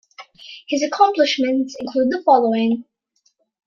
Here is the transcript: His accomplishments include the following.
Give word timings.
His 0.67 0.81
accomplishments 0.81 1.75
include 1.79 2.09
the 2.09 2.23
following. 2.23 2.85